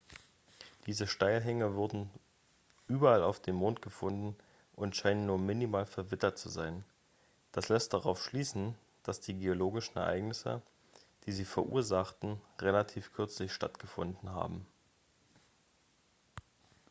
diese 0.87 1.05
steilhänge 1.05 1.75
wurden 1.75 2.09
überall 2.87 3.21
auf 3.21 3.39
dem 3.39 3.53
mond 3.57 3.83
gefunden 3.83 4.35
und 4.75 4.95
scheinen 4.95 5.27
nur 5.27 5.37
minimal 5.37 5.85
verwittert 5.85 6.39
zu 6.39 6.49
sein 6.49 6.83
das 7.51 7.69
lässt 7.69 7.93
darauf 7.93 8.19
schließen 8.19 8.73
dass 9.03 9.19
die 9.21 9.37
geologischen 9.37 9.97
ereignisse 9.97 10.63
die 11.27 11.31
sie 11.31 11.45
verursachten 11.45 12.41
relativ 12.57 13.13
kürzlich 13.13 13.51
stattgefunden 13.53 14.31
haben 14.31 14.65